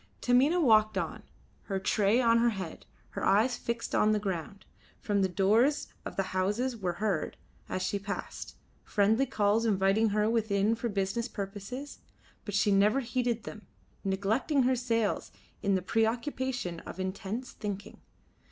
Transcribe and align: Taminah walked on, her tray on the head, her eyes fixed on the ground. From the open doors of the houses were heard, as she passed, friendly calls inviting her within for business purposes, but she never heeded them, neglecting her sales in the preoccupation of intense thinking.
Taminah 0.19 0.59
walked 0.59 0.97
on, 0.97 1.21
her 1.65 1.77
tray 1.77 2.19
on 2.19 2.41
the 2.41 2.49
head, 2.49 2.87
her 3.11 3.23
eyes 3.23 3.55
fixed 3.55 3.93
on 3.93 4.13
the 4.13 4.19
ground. 4.19 4.65
From 4.99 5.21
the 5.21 5.27
open 5.27 5.35
doors 5.35 5.89
of 6.05 6.15
the 6.15 6.23
houses 6.33 6.75
were 6.75 6.93
heard, 6.93 7.37
as 7.69 7.83
she 7.83 7.99
passed, 7.99 8.55
friendly 8.83 9.27
calls 9.27 9.63
inviting 9.63 10.09
her 10.09 10.27
within 10.27 10.73
for 10.73 10.89
business 10.89 11.27
purposes, 11.27 11.99
but 12.45 12.55
she 12.55 12.71
never 12.71 13.01
heeded 13.01 13.43
them, 13.43 13.67
neglecting 14.03 14.63
her 14.63 14.75
sales 14.75 15.31
in 15.61 15.75
the 15.75 15.83
preoccupation 15.83 16.79
of 16.79 16.99
intense 16.99 17.51
thinking. 17.51 17.99